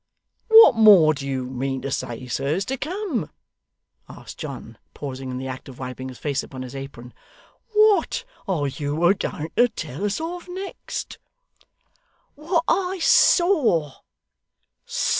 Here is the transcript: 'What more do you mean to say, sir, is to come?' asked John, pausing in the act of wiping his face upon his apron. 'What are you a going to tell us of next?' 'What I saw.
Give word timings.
'What 0.47 0.73
more 0.75 1.13
do 1.13 1.27
you 1.27 1.45
mean 1.45 1.83
to 1.83 1.91
say, 1.91 2.25
sir, 2.25 2.47
is 2.47 2.65
to 2.65 2.77
come?' 2.77 3.29
asked 4.09 4.39
John, 4.39 4.79
pausing 4.95 5.29
in 5.29 5.37
the 5.37 5.45
act 5.47 5.69
of 5.69 5.77
wiping 5.77 6.09
his 6.09 6.17
face 6.17 6.41
upon 6.41 6.63
his 6.63 6.75
apron. 6.75 7.13
'What 7.75 8.23
are 8.47 8.65
you 8.65 9.05
a 9.05 9.13
going 9.13 9.51
to 9.55 9.69
tell 9.69 10.03
us 10.03 10.19
of 10.19 10.47
next?' 10.49 11.19
'What 12.33 12.63
I 12.67 12.97
saw. 12.99 13.91